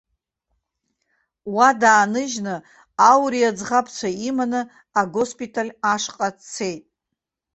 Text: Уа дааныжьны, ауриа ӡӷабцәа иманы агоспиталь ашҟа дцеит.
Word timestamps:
Уа 1.55 1.69
дааныжьны, 1.81 2.55
ауриа 3.09 3.51
ӡӷабцәа 3.57 4.09
иманы 4.27 4.61
агоспиталь 4.99 5.71
ашҟа 5.93 6.29
дцеит. 6.35 6.83